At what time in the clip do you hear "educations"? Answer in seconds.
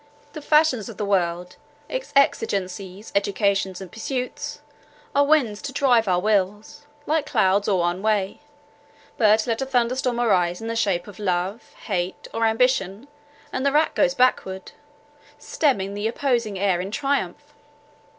3.13-3.79